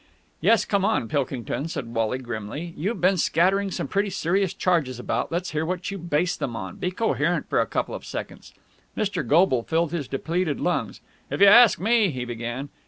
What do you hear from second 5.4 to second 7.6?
hear what you base them on. Be coherent